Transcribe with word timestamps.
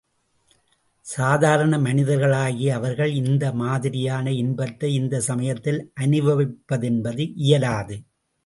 சாதாரண 1.05 1.77
மனிதர்களாகிய 1.77 2.69
அவர்கள் 2.69 3.13
இந்த 3.13 3.53
மாதிரியான 3.53 4.31
இன்பத்தை 4.31 4.89
இந்தச் 4.93 5.27
சமயத்தில் 5.29 5.79
அனுபவிப்பதென்பது 5.99 7.25
இயலாது. 7.35 7.97